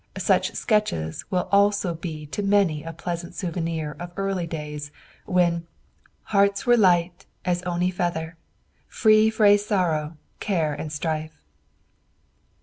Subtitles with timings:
[0.17, 4.89] Such sketches will also be to many a pleasant souvenir of early days,
[5.27, 5.67] when
[6.23, 8.35] "Hearts were light as ony feather,
[8.87, 11.39] Free frae sorrow, care and strife."